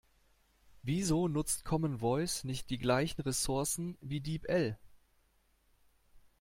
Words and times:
Wieso 0.81 1.27
nutzt 1.27 1.63
Common 1.63 1.99
Voice 1.99 2.43
nicht 2.43 2.71
die 2.71 2.79
gleichen 2.79 3.21
Resourcen 3.21 3.99
wie 4.01 4.19
Deep-L? 4.19 4.79